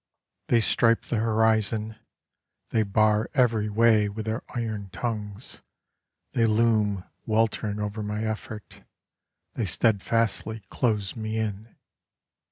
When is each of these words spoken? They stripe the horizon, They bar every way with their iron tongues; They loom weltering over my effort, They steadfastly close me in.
They 0.47 0.61
stripe 0.61 1.03
the 1.03 1.19
horizon, 1.19 1.95
They 2.71 2.81
bar 2.81 3.29
every 3.35 3.69
way 3.69 4.09
with 4.09 4.25
their 4.25 4.41
iron 4.55 4.89
tongues; 4.89 5.61
They 6.33 6.47
loom 6.47 7.03
weltering 7.27 7.79
over 7.79 8.01
my 8.01 8.23
effort, 8.23 8.81
They 9.53 9.65
steadfastly 9.65 10.63
close 10.71 11.15
me 11.15 11.37
in. 11.37 11.75